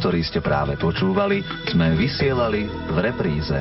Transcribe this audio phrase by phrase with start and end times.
[0.00, 3.60] ktorý ste práve počúvali, sme vysielali v repríze.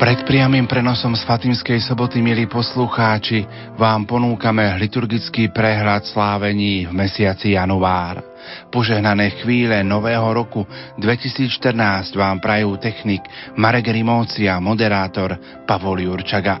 [0.00, 3.44] Pred priamým prenosom z Fatimskej soboty, milí poslucháči,
[3.76, 8.31] vám ponúkame liturgický prehľad slávení v mesiaci január.
[8.72, 10.64] Požehnané chvíle nového roku
[10.98, 13.22] 2014 vám prajú technik
[13.58, 15.36] Marek Rimócia, moderátor
[15.68, 16.58] Pavol Jurčaga.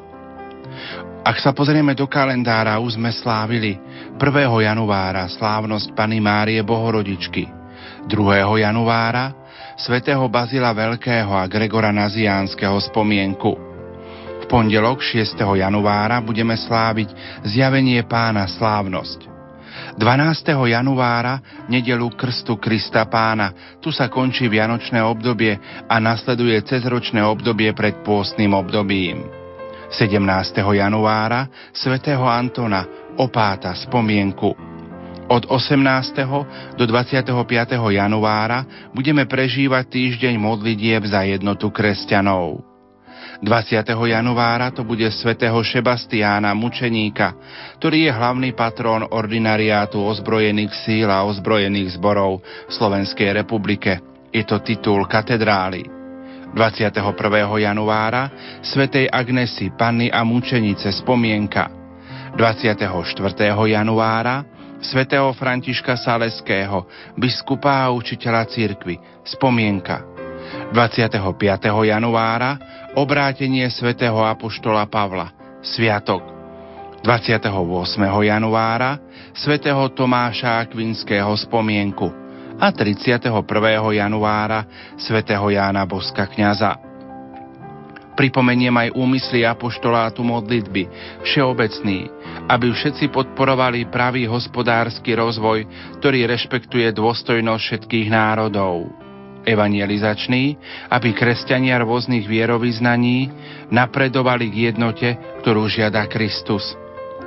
[1.22, 3.78] Ak sa pozrieme do kalendára, už sme slávili
[4.18, 4.18] 1.
[4.66, 7.46] januára slávnosť Pany Márie Bohorodičky,
[8.10, 8.10] 2.
[8.58, 9.30] januára
[9.78, 13.54] svätého Bazila Veľkého a Gregora Naziánskeho spomienku.
[14.42, 15.38] V pondelok 6.
[15.38, 17.14] januára budeme sláviť
[17.46, 19.31] zjavenie pána slávnosť.
[19.98, 20.68] 12.
[20.68, 23.78] januára nedelu Krstu Krista pána.
[23.78, 25.56] Tu sa končí vianočné obdobie
[25.88, 29.28] a nasleduje cezročné obdobie pred pôstnym obdobím.
[29.92, 30.16] 17.
[30.56, 32.88] januára svätého Antona
[33.20, 34.72] opáta spomienku.
[35.28, 36.76] Od 18.
[36.76, 37.28] do 25.
[37.76, 38.64] januára
[38.96, 42.71] budeme prežívať týždeň modlitieb za jednotu kresťanov.
[43.42, 43.82] 20.
[43.90, 47.34] januára to bude svätého Šebastiána mučeníka,
[47.82, 53.98] ktorý je hlavný patrón ordinariátu ozbrojených síl a ozbrojených zborov v Slovenskej republike.
[54.30, 55.82] Je to titul katedrály.
[56.54, 57.02] 21.
[57.58, 58.30] januára
[58.62, 61.66] svätej Agnesy, Panny a mučenice spomienka.
[62.38, 62.78] 24.
[63.66, 64.46] januára
[64.78, 66.86] svätého Františka Saleského,
[67.18, 70.11] biskupa a učiteľa cirkvy, spomienka.
[70.52, 71.16] 25.
[71.88, 72.60] januára
[72.92, 75.32] obrátenie svätého Apoštola Pavla,
[75.64, 76.20] sviatok.
[77.00, 77.50] 28.
[78.04, 79.00] januára
[79.34, 82.06] svätého Tomáša Akvinského spomienku
[82.60, 83.32] a 31.
[83.96, 84.68] januára
[85.00, 86.78] svätého Jána Boska kniaza.
[88.12, 90.84] Pripomeniem aj úmysly apoštolátu modlitby,
[91.26, 92.12] všeobecný,
[92.46, 95.64] aby všetci podporovali pravý hospodársky rozvoj,
[95.98, 99.01] ktorý rešpektuje dôstojnosť všetkých národov.
[99.42, 100.56] Evangelizačný,
[100.90, 103.30] aby kresťania rôznych vierovýznaní
[103.70, 105.08] napredovali k jednote,
[105.42, 106.74] ktorú žiada Kristus–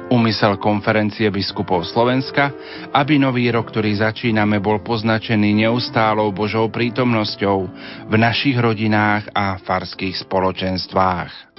[0.06, 2.54] Úmysel konferencie biskupov Slovenska,
[2.94, 7.58] aby nový rok, ktorý začíname, bol poznačený neustálou Božou prítomnosťou
[8.06, 11.55] v našich rodinách a farských spoločenstvách.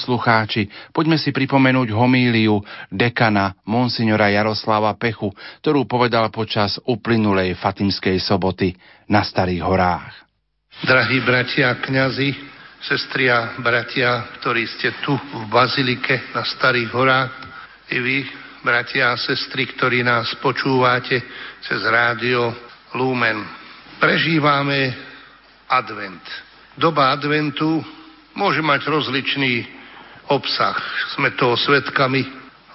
[0.00, 0.64] Poslucháči,
[0.96, 5.28] poďme si pripomenúť homíliu dekana monsignora Jaroslava Pechu,
[5.60, 8.72] ktorú povedal počas uplynulej Fatimskej soboty
[9.12, 10.08] na Starých horách.
[10.88, 12.32] Drahí bratia a kňazi,
[12.80, 17.32] sestri a bratia, ktorí ste tu v Bazilike na Starých horách,
[17.92, 18.24] i vy,
[18.64, 21.20] bratia a sestry, ktorí nás počúvate
[21.60, 22.56] cez rádio
[22.96, 23.44] Lumen.
[24.00, 24.96] Prežívame
[25.68, 26.24] advent.
[26.80, 27.84] Doba adventu
[28.32, 29.79] môže mať rozličný
[30.30, 30.78] obsah.
[31.18, 32.22] Sme toho svetkami,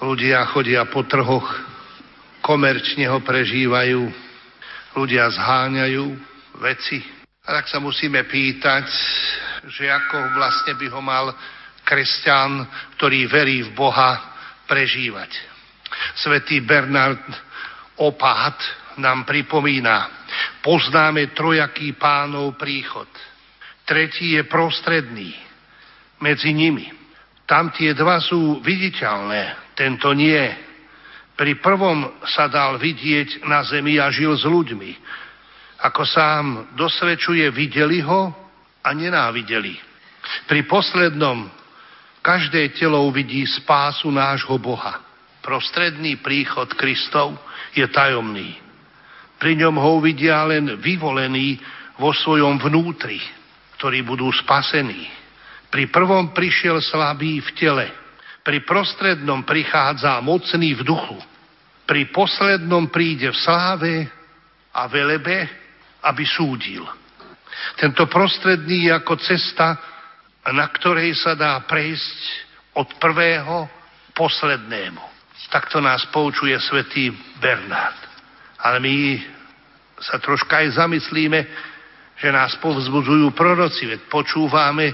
[0.04, 1.48] ľudia chodia po trhoch,
[2.44, 4.04] komerčne ho prežívajú,
[5.00, 6.06] ľudia zháňajú
[6.60, 7.00] veci.
[7.48, 8.86] A tak sa musíme pýtať,
[9.72, 11.25] že ako vlastne by ho mal
[11.86, 12.68] kresťan,
[13.00, 14.36] ktorý verí v Boha,
[14.66, 15.30] prežívať.
[16.18, 17.22] Svetý Bernard
[18.02, 18.57] Opát
[18.98, 20.28] nám pripomína,
[20.66, 23.07] poznáme trojaký pánov príchod.
[23.86, 25.31] Tretí je prostredný,
[26.18, 27.05] medzi nimi.
[27.45, 30.42] Tam tie dva sú viditeľné, tento nie.
[31.38, 34.92] Pri prvom sa dal vidieť na zemi a žil s ľuďmi.
[35.86, 38.33] Ako sám dosvedčuje, videli ho
[38.81, 39.77] a nenávideli.
[40.50, 41.45] Pri poslednom
[42.25, 45.06] každé telo uvidí spásu nášho Boha.
[45.45, 47.38] Prostredný príchod Kristov
[47.77, 48.57] je tajomný.
[49.38, 51.62] Pri ňom ho uvidia len vyvolení
[52.01, 53.21] vo svojom vnútri,
[53.77, 55.25] ktorí budú spasení.
[55.70, 57.88] Pri prvom prišiel slabý v tele,
[58.46, 61.18] pri prostrednom prichádza mocný v duchu,
[61.86, 63.94] pri poslednom príde v sláve
[64.74, 65.50] a velebe,
[66.06, 66.86] aby súdil.
[67.82, 69.68] Tento prostredný je ako cesta,
[70.46, 72.20] na ktorej sa dá prejsť
[72.78, 73.66] od prvého
[74.14, 75.02] poslednému.
[75.50, 77.98] Takto nás poučuje svätý Bernard.
[78.62, 78.96] Ale my
[80.02, 81.40] sa troška aj zamyslíme,
[82.18, 84.92] že nás povzbudzujú proroci, veď počúvame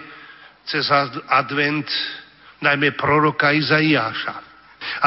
[0.65, 0.87] cez
[1.27, 1.87] advent
[2.61, 4.35] najmä proroka Izaiáša.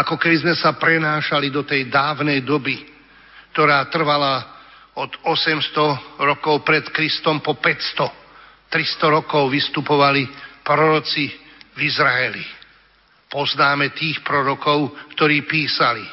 [0.03, 2.79] Ako keby sme sa prenášali do tej dávnej doby,
[3.55, 4.55] ktorá trvala
[4.95, 8.71] od 800 rokov pred Kristom po 500.
[8.71, 10.27] 300 rokov vystupovali
[10.67, 11.31] proroci
[11.75, 12.43] v Izraeli.
[13.31, 16.07] Poznáme tých prorokov, ktorí písali.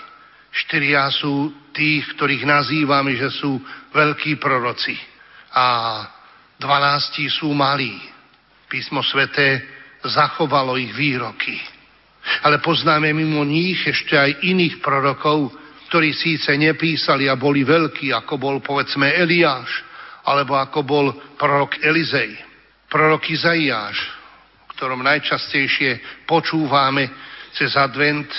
[0.52, 3.62] Štyria sú tých, ktorých nazývame, že sú
[3.94, 4.98] veľkí proroci.
[5.54, 5.66] A
[6.58, 7.94] dvanácti sú malí.
[8.72, 9.68] Písmo sveté
[10.00, 11.60] zachovalo ich výroky.
[12.48, 15.52] Ale poznáme mimo nich ešte aj iných prorokov,
[15.92, 19.68] ktorí síce nepísali a boli veľkí, ako bol povedzme Eliáš,
[20.24, 22.32] alebo ako bol prorok Elizej.
[22.88, 24.00] Prorok Izaiáš,
[24.64, 27.12] o ktorom najčastejšie počúvame
[27.52, 28.32] cez advent,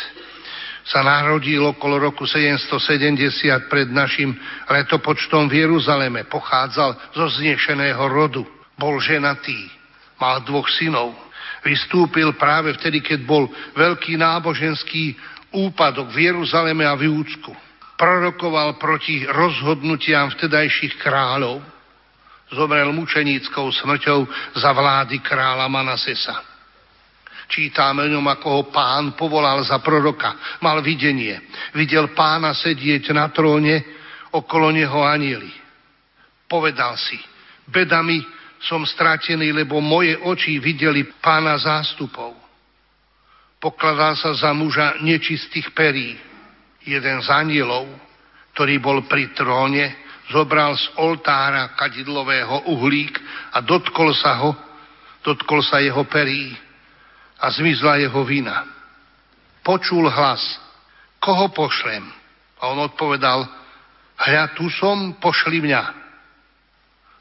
[0.89, 4.33] sa narodil okolo roku 770 pred našim
[4.65, 6.25] letopočtom v Jeruzaleme.
[6.25, 8.43] Pochádzal zo znešeného rodu.
[8.81, 9.82] Bol ženatý
[10.23, 11.11] Mal dvoch synov.
[11.67, 15.19] Vystúpil práve vtedy, keď bol veľký náboženský
[15.51, 17.51] úpadok v Jeruzaleme a v Júcku.
[17.99, 21.59] Prorokoval proti rozhodnutiam vtedajších kráľov.
[22.55, 24.21] Zomrel mučeníckou smrťou
[24.63, 26.39] za vlády kráľa Manasesa.
[27.51, 30.59] Čítame o ňom, ako ho pán povolal za proroka.
[30.63, 31.37] Mal videnie.
[31.75, 33.83] Videl pána sedieť na tróne,
[34.33, 35.53] okolo neho anieli.
[36.49, 37.21] Povedal si,
[37.69, 38.25] bedami
[38.63, 42.39] som stratený, lebo moje oči videli pána zástupov.
[43.59, 46.19] Pokladal sa za muža nečistých perí.
[46.83, 47.87] Jeden z anielov,
[48.55, 49.95] ktorý bol pri tróne,
[50.31, 53.19] zobral z oltára kadidlového uhlík
[53.55, 54.51] a dotkol sa ho,
[55.23, 56.55] dotkol sa jeho perí
[57.39, 58.67] a zmizla jeho vina.
[59.63, 60.43] Počul hlas,
[61.23, 62.03] koho pošlem?
[62.63, 63.47] A on odpovedal,
[64.19, 65.83] hľa tu som, pošli mňa.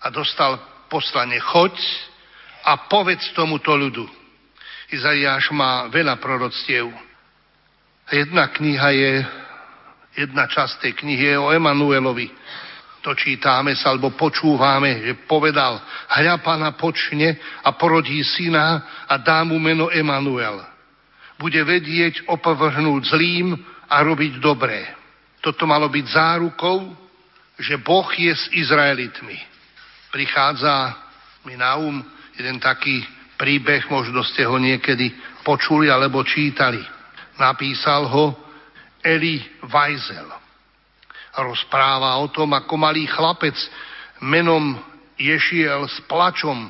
[0.01, 1.71] A dostal poslane, choď
[2.67, 4.03] a povedz tomuto ľudu.
[4.91, 6.91] Izaiáš má veľa proroctiev.
[8.12, 9.12] Jedna kniha je,
[10.19, 12.27] jedna časť tej knihy je o Emanuelovi.
[13.01, 15.79] To čítame sa, alebo počúvame, že povedal,
[16.12, 20.60] hľa pána počne a porodí syna a dá mu meno Emanuel.
[21.39, 23.57] Bude vedieť opovrhnúť zlým
[23.89, 24.86] a robiť dobré.
[25.41, 26.93] Toto malo byť zárukou,
[27.57, 29.50] že Boh je s Izraelitmi
[30.11, 30.93] prichádza
[31.47, 32.03] mi na um
[32.35, 33.01] jeden taký
[33.39, 35.09] príbeh, možno ste ho niekedy
[35.41, 36.79] počuli alebo čítali.
[37.41, 38.37] Napísal ho
[39.01, 40.29] Eli Weisel.
[41.41, 43.55] Rozpráva o tom, ako malý chlapec
[44.21, 44.77] menom
[45.17, 46.69] Ješiel s plačom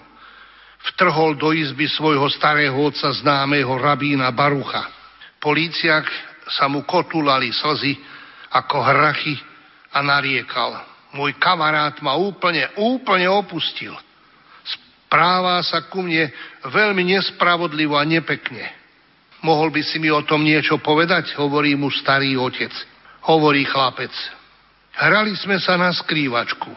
[0.91, 4.88] vtrhol do izby svojho starého otca známeho rabína Barucha.
[5.41, 6.07] Políciak
[6.48, 8.00] sa mu kotulali slzy
[8.53, 9.36] ako hrachy
[9.91, 10.71] a nariekal–
[11.15, 13.91] môj kamarát ma úplne, úplne opustil.
[14.63, 16.32] Správa sa ku mne
[16.63, 18.63] veľmi nespravodlivo a nepekne.
[19.41, 21.34] Mohol by si mi o tom niečo povedať?
[21.36, 22.72] Hovorí mu starý otec.
[23.25, 24.13] Hovorí chlapec.
[24.96, 26.72] Hrali sme sa na skrývačku.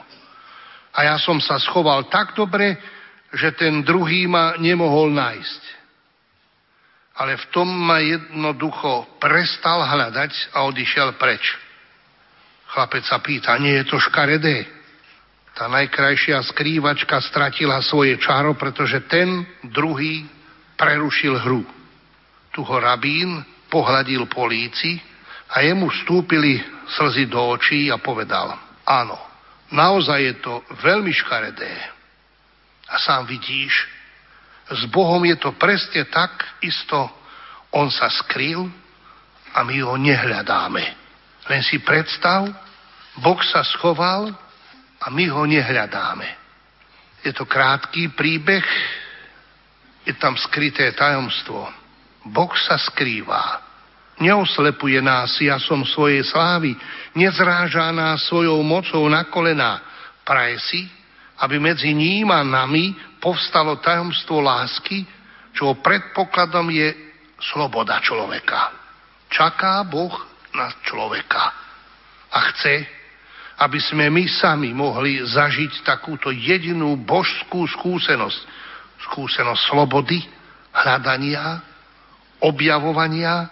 [0.94, 2.78] A ja som sa schoval tak dobre,
[3.34, 5.62] že ten druhý ma nemohol nájsť.
[7.14, 11.42] Ale v tom ma jednoducho prestal hľadať a odišiel preč.
[12.74, 14.66] Chlapec sa pýta, nie je to škaredé?
[15.54, 20.26] Tá najkrajšia skrývačka stratila svoje čaro, pretože ten druhý
[20.74, 21.62] prerušil hru.
[22.50, 23.38] Tu ho rabín
[23.70, 24.98] pohľadil po líci
[25.54, 26.58] a jemu vstúpili
[26.98, 29.22] slzy do očí a povedal, áno,
[29.70, 31.70] naozaj je to veľmi škaredé.
[32.90, 33.86] A sám vidíš,
[34.66, 37.06] s Bohom je to presne tak isto,
[37.70, 38.66] on sa skryl
[39.54, 41.03] a my ho nehľadáme.
[41.48, 42.48] Len si predstav,
[43.20, 44.32] Boh sa schoval
[45.00, 46.28] a my ho nehľadáme.
[47.24, 48.64] Je to krátky príbeh,
[50.04, 51.64] je tam skryté tajomstvo.
[52.28, 53.64] Boh sa skrýva.
[54.20, 56.76] Neoslepuje nás jasom svojej slávy,
[57.18, 59.82] nezráža nás svojou mocou na kolená.
[60.22, 60.80] Praje si,
[61.42, 65.02] aby medzi ním a nami povstalo tajomstvo lásky,
[65.52, 66.94] čo predpokladom je
[67.40, 68.72] sloboda človeka.
[69.28, 70.14] Čaká Boh
[70.54, 71.44] na človeka
[72.30, 72.86] a chce,
[73.62, 78.40] aby sme my sami mohli zažiť takúto jedinú božskú skúsenosť.
[79.10, 80.18] Skúsenosť slobody,
[80.74, 81.62] hľadania,
[82.42, 83.46] objavovania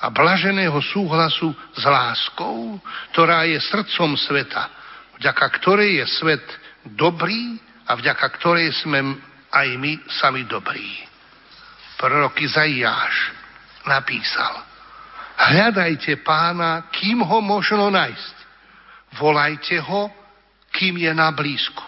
[0.00, 2.76] a blaženého súhlasu s láskou,
[3.12, 4.68] ktorá je srdcom sveta,
[5.20, 6.46] vďaka ktorej je svet
[6.96, 7.56] dobrý
[7.88, 9.16] a vďaka ktorej sme
[9.52, 11.04] aj my sami dobrí.
[11.96, 13.16] Prorok Izaiáš
[13.84, 14.69] napísal,
[15.40, 18.40] hľadajte pána, kým ho možno nájsť
[19.18, 20.10] volajte ho,
[20.70, 21.82] kým je na blízku.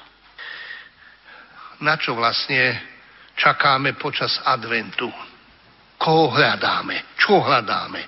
[1.82, 2.82] Na čo vlastne
[3.38, 5.06] čakáme počas adventu?
[5.98, 7.14] Koho hľadáme?
[7.14, 8.02] Čo hľadáme?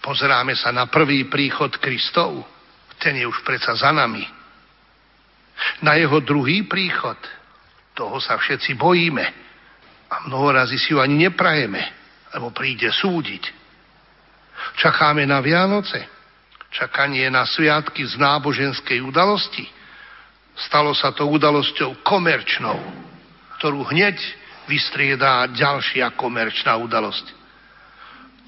[0.00, 2.40] Pozeráme sa na prvý príchod Kristov.
[2.96, 4.24] Ten je už predsa za nami.
[5.84, 7.16] Na jeho druhý príchod.
[7.92, 9.24] Toho sa všetci bojíme.
[10.08, 11.80] A mnoho razy si ho ani neprajeme,
[12.32, 13.61] lebo príde súdiť.
[14.76, 16.22] Čakáme na Vianoce
[16.72, 19.68] čakanie na sviatky z náboženskej udalosti.
[20.56, 22.80] Stalo sa to udalosťou komerčnou,
[23.60, 24.16] ktorú hneď
[24.66, 27.26] vystriedá ďalšia komerčná udalosť.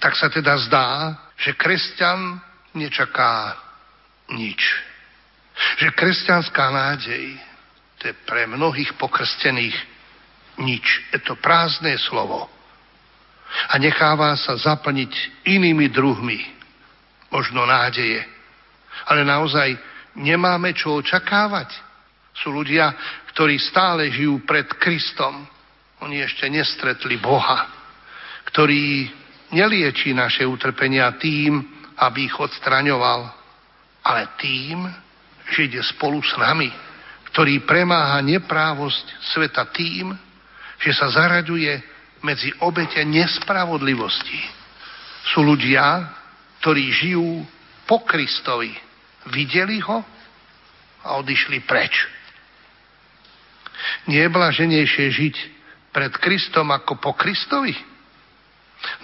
[0.01, 0.89] Tak sa teda zdá,
[1.37, 2.41] že kresťan
[2.77, 3.57] nečaká
[4.33, 4.61] nič.
[5.81, 7.39] Že kresťanská nádej,
[8.01, 9.77] to je pre mnohých pokrstených
[10.61, 10.85] nič.
[11.13, 12.49] Je to prázdne slovo.
[13.71, 16.55] A necháva sa zaplniť inými druhmi
[17.35, 18.23] možno nádeje.
[19.11, 19.75] Ale naozaj
[20.19, 21.75] nemáme čo očakávať.
[22.35, 22.95] Sú ľudia,
[23.35, 25.47] ktorí stále žijú pred Kristom.
[26.03, 27.67] Oni ešte nestretli Boha,
[28.51, 29.11] ktorý
[29.55, 31.63] nelieči naše utrpenia tým,
[31.99, 33.21] aby ich odstraňoval,
[34.03, 34.83] ale tým,
[35.55, 36.71] že ide spolu s nami,
[37.31, 40.15] ktorý premáha neprávosť sveta tým,
[40.83, 41.94] že sa zaraďuje
[42.25, 44.41] medzi obete nespravodlivosti.
[45.37, 46.09] Sú ľudia,
[46.65, 47.45] ktorí žijú
[47.85, 48.73] po Kristovi,
[49.29, 50.01] videli ho
[51.05, 51.93] a odišli preč.
[54.09, 55.37] Nie je blaženejšie žiť
[55.93, 57.77] pred Kristom ako po Kristovi?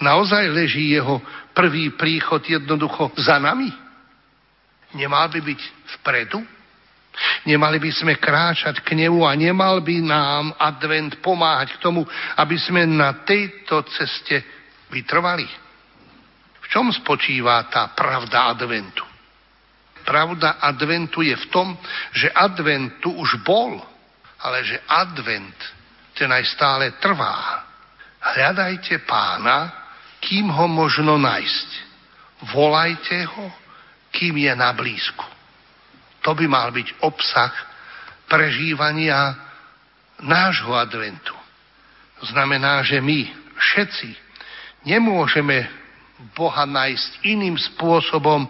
[0.01, 1.21] Naozaj leží jeho
[1.53, 3.69] prvý príchod jednoducho za nami?
[4.97, 5.61] Nemal by byť
[6.01, 6.41] vpredu?
[7.45, 12.07] Nemali by sme kráčať k nemu a nemal by nám advent pomáhať k tomu,
[12.39, 14.39] aby sme na tejto ceste
[14.87, 15.61] vytrvali?
[16.71, 19.03] čom spočíva tá pravda adventu?
[20.07, 21.75] Pravda adventu je v tom,
[22.15, 23.77] že advent tu už bol,
[24.41, 25.59] ale že advent
[26.15, 27.67] ten aj stále trvá.
[28.23, 29.69] Hľadajte pána,
[30.23, 31.69] kým ho možno nájsť.
[32.55, 33.45] Volajte ho,
[34.09, 35.27] kým je na blízku.
[36.21, 37.53] To by mal byť obsah
[38.29, 39.35] prežívania
[40.21, 41.33] nášho adventu.
[42.21, 43.25] Znamená, že my
[43.57, 44.09] všetci
[44.85, 45.65] nemôžeme
[46.37, 48.45] Boha nájsť iným spôsobom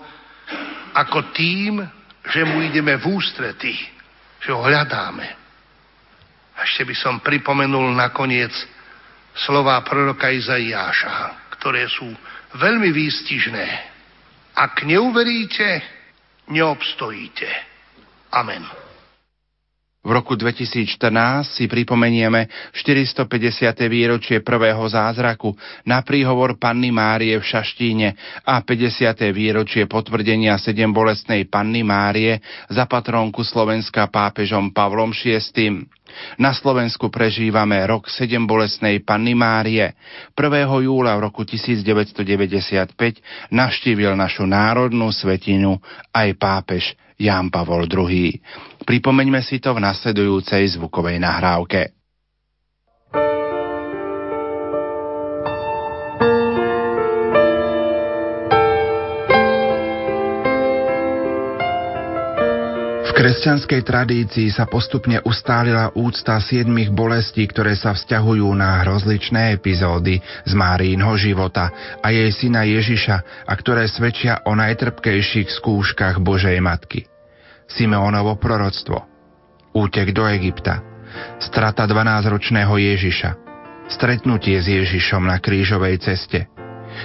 [0.92, 1.80] ako tým,
[2.28, 3.74] že mu ideme v ústretí,
[4.44, 5.40] že ho hľadáme.
[6.62, 8.52] Ešte by som pripomenul nakoniec
[9.48, 12.12] slova proroka Izaiáša, ktoré sú
[12.60, 13.68] veľmi výstižné.
[14.60, 15.82] Ak neuveríte,
[16.52, 17.56] neobstojíte.
[18.32, 18.68] Amen.
[20.02, 20.98] V roku 2014
[21.46, 23.86] si pripomenieme 450.
[23.86, 25.54] výročie prvého zázraku
[25.86, 29.30] na príhovor Panny Márie v Šaštíne a 50.
[29.30, 35.86] výročie potvrdenia sedem bolestnej Panny Márie za patrónku Slovenska pápežom Pavlom VI.
[36.42, 39.94] Na Slovensku prežívame rok 7 bolesnej Panny Márie.
[40.34, 40.82] 1.
[40.82, 45.78] júla v roku 1995 navštívil našu národnú svetinu
[46.10, 48.42] aj pápež Ján Pavol II.
[48.82, 52.02] Pripomeňme si to v nasledujúcej zvukovej nahrávke.
[63.22, 70.54] kresťanskej tradícii sa postupne ustálila úcta siedmých bolestí, ktoré sa vzťahujú na rozličné epizódy z
[70.58, 71.70] Márínho života
[72.02, 77.11] a jej syna Ježiša a ktoré svedčia o najtrpkejších skúškach Božej Matky.
[77.70, 79.06] Simeonovo proroctvo
[79.76, 80.82] Útek do Egypta
[81.38, 83.30] Strata 12-ročného Ježiša
[83.92, 86.48] Stretnutie s Ježišom na krížovej ceste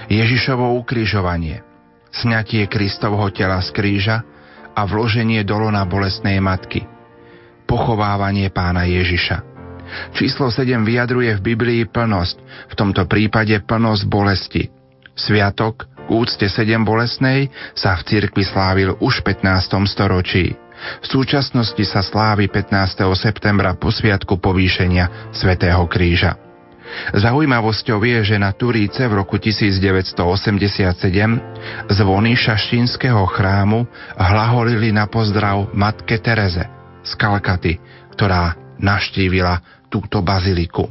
[0.06, 1.66] Ježišovo ukrižovanie
[2.16, 4.24] Sňatie Kristovho tela z kríža
[4.76, 6.84] a vloženie do lona bolestnej matky.
[7.64, 9.56] Pochovávanie pána Ježiša.
[10.16, 12.36] Číslo 7 vyjadruje v Biblii plnosť,
[12.72, 14.68] v tomto prípade plnosť bolesti.
[15.16, 19.90] Sviatok k úcte 7 bolestnej sa v cirkvi slávil už v 15.
[19.90, 20.54] storočí.
[21.02, 23.02] V súčasnosti sa slávi 15.
[23.18, 26.38] septembra po sviatku povýšenia Svetého kríža.
[27.10, 30.14] Zaujímavosťou je, že na Turíce v roku 1987
[31.90, 36.70] zvony šaštínskeho chrámu hlaholili na pozdrav matke Tereze
[37.02, 37.82] z Kalkaty,
[38.14, 39.58] ktorá naštívila
[39.90, 40.86] túto baziliku.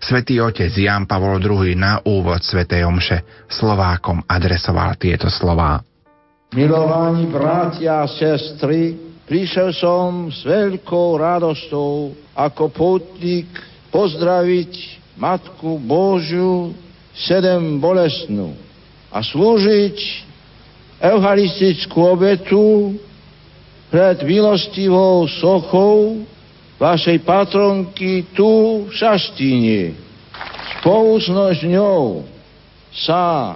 [0.00, 5.80] Svetý otec Jan Pavol II na úvod Svetej Omše Slovákom adresoval tieto slová.
[6.50, 13.46] Milovaní bratia a sestry, prišiel som s veľkou radostou ako putník
[13.94, 14.72] pozdraviť
[15.20, 16.74] Matku Božiu
[17.14, 18.56] sedem bolestnú
[19.12, 19.96] a slúžiť
[21.00, 22.96] eucharistickú obetu
[23.90, 26.22] pred milostivou sochou
[26.80, 29.94] vašej patronky tu v Šastíne.
[30.80, 32.24] Spolu s ňou
[32.90, 33.54] sa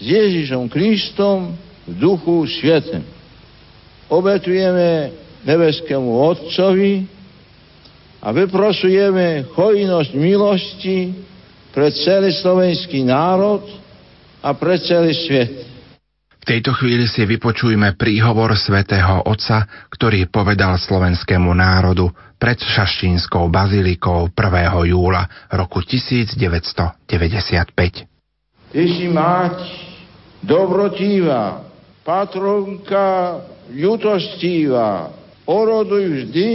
[0.00, 1.52] s Ježišom Kristom
[1.84, 3.04] v duchu svetem.
[4.08, 5.12] Obetujeme
[5.44, 7.06] nebeskému Otcovi,
[8.22, 11.10] a vyprosujeme hojnosť milosti
[11.74, 13.66] pre celý slovenský národ
[14.38, 15.66] a pre celý svet.
[16.42, 24.26] V tejto chvíli si vypočujme príhovor svätého Otca, ktorý povedal slovenskému národu pred Šaštínskou bazilikou
[24.34, 24.90] 1.
[24.90, 25.22] júla
[25.54, 27.06] roku 1995.
[28.74, 29.54] Ty si mať
[30.42, 31.62] dobrotíva,
[32.02, 33.38] patronka
[33.70, 35.14] ľutostíva,
[35.46, 36.50] oroduj vždy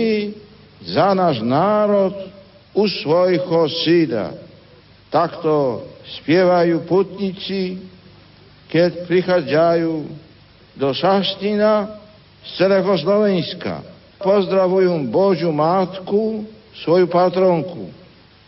[0.83, 2.11] za náš národ
[2.75, 4.35] u svojho syna.
[5.07, 5.87] Takto
[6.19, 7.95] spievajú putníci,
[8.67, 9.93] keď prichádzajú
[10.77, 11.97] do Šaština
[12.43, 13.81] z celého Slovenska.
[14.21, 16.45] Pozdravujú Božiu Matku,
[16.83, 17.89] svoju patronku.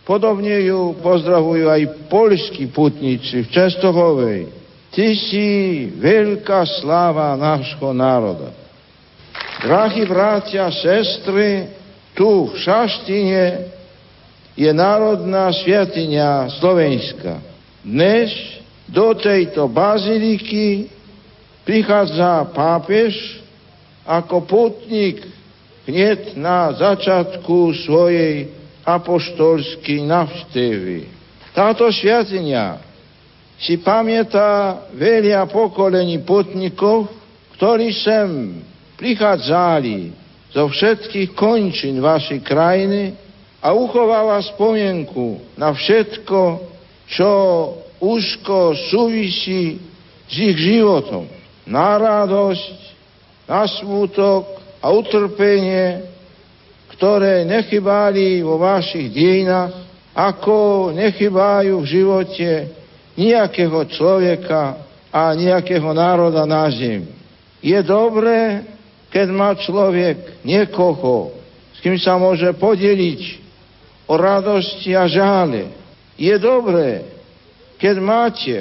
[0.06, 4.42] Podobne ju pozdravujú aj polskí putníci v Čestohovej.
[4.90, 5.48] Ty si
[6.02, 8.50] veľká sláva nášho národa.
[9.62, 11.70] Drahí bratia, sestry,
[12.18, 13.70] tu v Šaštine
[14.58, 17.38] je národná sviatiňa Slovenska.
[17.86, 18.59] Dnes
[18.90, 20.90] do tejto baziliky
[21.64, 23.14] prichádza pápež
[24.06, 25.22] ako putník
[25.86, 28.50] hneď na začiatku svojej
[28.82, 31.00] apoštolskej navštevy.
[31.54, 32.82] Táto sviatiňa
[33.62, 37.12] si pamätá veľa pokolení putníkov,
[37.60, 38.62] ktorí sem
[38.98, 40.16] prichádzali
[40.50, 43.14] zo všetkých končín vašej krajiny
[43.60, 46.40] a uchováva spomienku na všetko,
[47.12, 47.32] čo
[48.00, 49.80] úzko súvisí
[50.26, 51.28] s ich životom.
[51.70, 52.76] Na radosť,
[53.46, 54.44] na smútok
[54.80, 56.08] a utrpenie,
[56.96, 62.52] ktoré nechybali vo vašich dejinách, ako nechybajú v živote
[63.16, 67.12] nejakého človeka a nejakého národa na zemi.
[67.60, 68.64] Je dobré,
[69.12, 71.36] keď má človek niekoho,
[71.76, 73.22] s kým sa môže podeliť
[74.08, 75.72] o radosti a žále.
[76.20, 77.19] Je dobré,
[77.80, 78.58] keď máte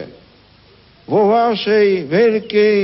[1.04, 2.78] vo vašej veľkej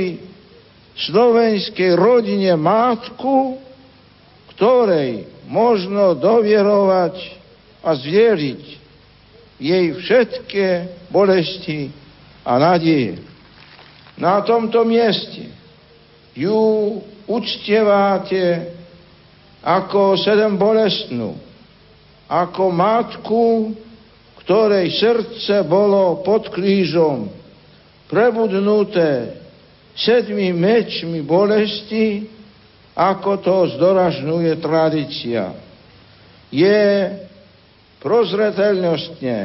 [0.95, 3.59] slovenskej rodine matku,
[4.55, 7.15] ktorej možno dovierovať
[7.83, 8.63] a zvieriť
[9.59, 10.67] jej všetké
[11.11, 11.91] bolesti
[12.43, 13.19] a nádej.
[14.15, 15.51] Na tomto mieste
[16.35, 16.55] ju
[17.27, 18.75] uctievate
[19.63, 21.35] ako sedem bolestnú,
[22.27, 23.43] ako matku,
[24.45, 27.33] ktorej srdce bolo pod krížom
[28.05, 29.41] prebudnuté
[29.97, 32.29] sedmi mečmi bolesti,
[32.93, 35.51] ako to zdoražňuje tradícia.
[36.53, 37.11] je
[37.99, 39.37] prozreteľnostne,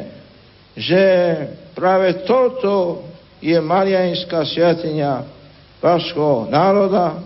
[0.77, 1.05] že
[1.73, 3.09] práve toto
[3.41, 5.25] je Marianská sviatiňa
[5.81, 7.25] vášho národa,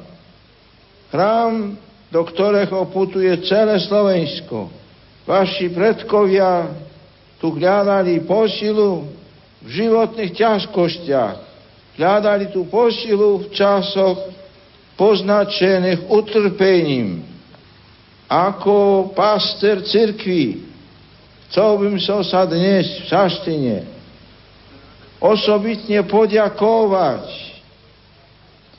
[1.11, 1.75] chrám,
[2.15, 4.71] do ktorého putuje celé Slovensko.
[5.27, 6.71] Vaši predkovia
[7.45, 9.05] tu hľadali posilu
[9.61, 11.37] v životných ťažkostiach.
[12.01, 14.33] Hľadali tu posilu v časoch
[14.97, 17.21] poznačených utrpením.
[18.33, 20.65] Ako paster cirkvi,
[21.53, 23.77] chcel bym som sa dnes v Saštine
[25.21, 27.29] osobitne poďakovať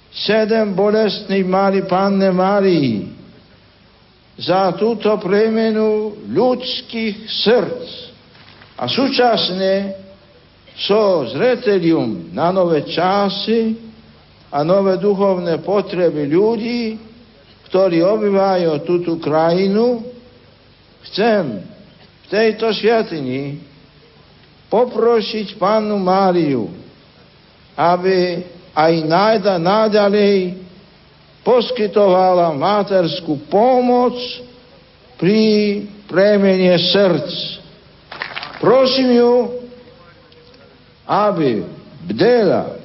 [0.10, 3.14] sedem bolestných mali Panne Marii
[4.42, 8.15] za túto premenu ľudských srdc
[8.76, 9.96] a súčasne
[10.76, 13.80] so zretelium na nové časy
[14.52, 17.00] a nové duchovné potreby ľudí,
[17.72, 20.04] ktorí obyvajú túto krajinu,
[21.08, 21.64] chcem
[22.24, 23.64] v tejto sviatini
[24.68, 26.68] poprosiť Pannu Máriu,
[27.80, 28.44] aby
[28.76, 30.60] aj nájda naďalej
[31.48, 34.20] poskytovala materskú pomoc
[35.16, 35.40] pri
[36.10, 37.64] premene srdc.
[38.60, 39.34] Prosím ju,
[41.06, 41.66] aby
[42.08, 42.76] bdela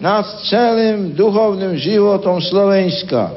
[0.00, 3.36] nad celým duchovným životom Slovenska.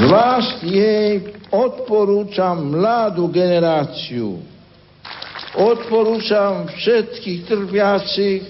[0.00, 1.10] Zvlášť jej
[1.52, 4.40] odporúčam mladú generáciu.
[5.54, 8.42] Odporúčam všetkých trpiacich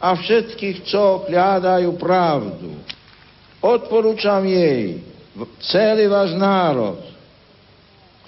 [0.00, 2.72] a všetkých, čo hľadajú pravdu.
[3.62, 5.00] Odporúčam jej
[5.62, 6.98] celý váš národ,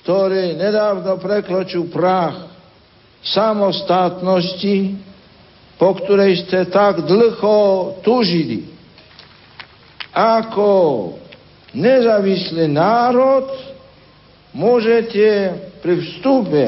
[0.04, 2.50] ktorý nedávno prekročil prach
[3.20, 4.96] samostatnosti,
[5.76, 7.58] po ktorej ste tak dlho
[8.04, 8.68] tužili.
[10.12, 11.14] Ako
[11.72, 13.48] nezávislý národ
[14.50, 16.64] môžete pri vstupe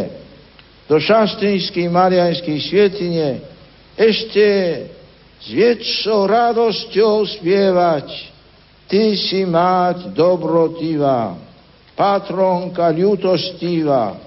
[0.87, 3.43] do šastinskej marianskej svietine
[3.99, 4.47] ešte
[5.43, 8.32] s väčšou radosťou spievať
[8.93, 11.33] Ty si mať dobrotivá,
[11.97, 14.21] patronka ľutostivá,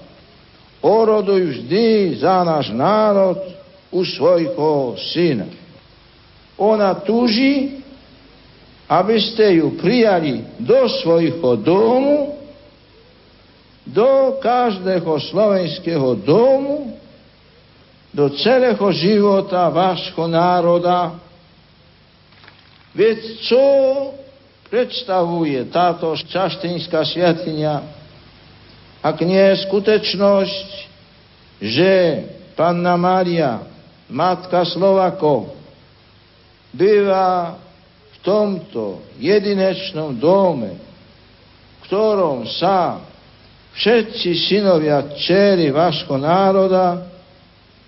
[0.82, 3.38] oroduj vždy za náš národ
[3.94, 5.46] u svojho syna.
[6.58, 7.78] Ona túži,
[8.90, 12.34] aby ste ju prijali do svojho domu,
[13.86, 16.98] do každého slovenského domu,
[18.10, 21.14] do celého života vášho národa.
[22.96, 23.62] Veď čo
[24.66, 27.74] predstavuje táto čaštinská sviatiňa,
[29.02, 30.68] ak nie je skutečnosť,
[31.62, 31.92] že
[32.58, 33.62] Panna Mária,
[34.10, 35.54] Matka Slovakov,
[36.74, 37.56] býva
[38.26, 42.98] tomto jedinečnom dome, v ktorom sa
[43.78, 47.06] všetci synovia čery vášho národa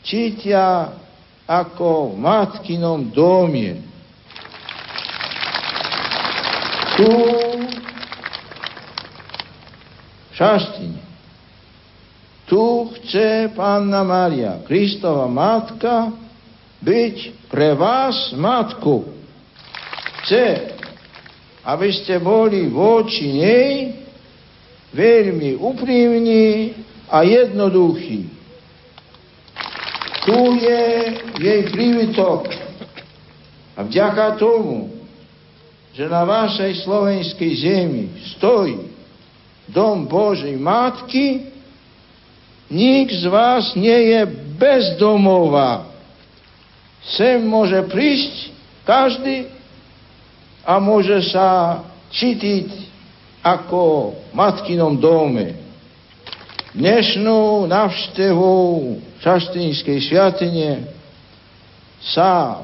[0.06, 0.94] cítia
[1.42, 3.82] ako v matkinom domie.
[6.98, 7.14] Tu
[10.34, 10.98] Šaštine.
[12.50, 12.62] Tu
[12.94, 16.10] chce Panna Maria, Kristova matka,
[16.82, 19.14] byť pre vás matkou
[20.22, 20.74] chce,
[21.62, 23.70] aby ste boli voči nej
[24.90, 26.74] veľmi úprimní
[27.06, 28.26] a jednoduchí.
[30.26, 30.84] Tu je
[31.38, 32.50] jej prívitok.
[33.78, 34.97] A vďaka tomu,
[35.98, 38.06] že na vašej slovenskej zemi
[38.38, 38.86] stojí
[39.66, 41.50] dom Božej Matky,
[42.70, 44.22] nik z vás nie je
[44.54, 45.90] bezdomová.
[47.02, 48.54] Sem môže prísť
[48.86, 49.50] každý,
[50.68, 51.80] a môže sa
[52.14, 52.68] cítiť
[53.42, 55.56] ako v matkinom dome.
[56.78, 58.54] Dnešnú navštevu
[59.18, 60.94] Šaštínskej sviatine
[62.04, 62.62] sa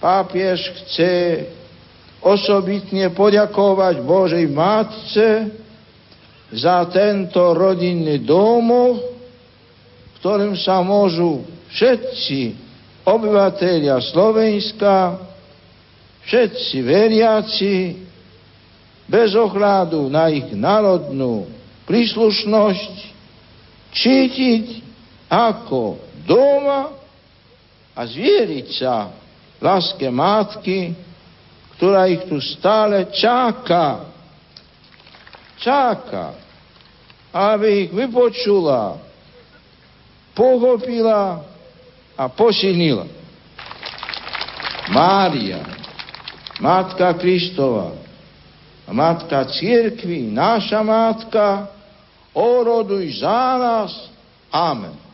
[0.00, 1.12] pápiež chce
[2.22, 5.28] osobitne poďakovať Božej Matce
[6.54, 9.02] za tento rodinný domov,
[10.22, 11.42] ktorým sa môžu
[11.74, 12.54] všetci
[13.02, 15.18] obyvateľia Slovenska
[16.22, 17.74] všetci veriaci,
[19.10, 21.50] bez ohľadu na ich národnú
[21.84, 22.94] príslušnosť,
[23.92, 24.66] cítiť
[25.28, 26.94] ako doma
[27.92, 29.12] a zvieriť sa
[29.60, 30.96] láske matky,
[31.76, 34.08] ktorá ich tu stále čaká.
[35.62, 36.34] Čaká,
[37.30, 38.98] aby ich vypočula,
[40.34, 41.46] pochopila
[42.18, 43.06] a posilnila.
[44.90, 45.62] Mária,
[46.58, 47.94] Matka Kristova,
[48.90, 51.70] Matka Církvy, naša Matka,
[52.34, 53.92] oroduj za nás.
[54.50, 55.11] Amen.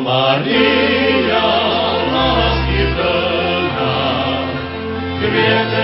[0.00, 1.48] Maria,
[2.12, 3.96] lásky plná,
[5.20, 5.79] kviete